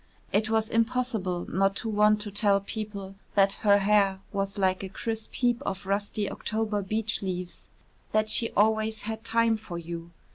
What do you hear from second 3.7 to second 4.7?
hair was